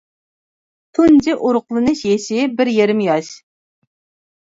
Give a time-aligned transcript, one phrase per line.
[0.99, 3.31] تۇنجى ئۇرۇقلىنىش يېشى بىر يېرىم ياش.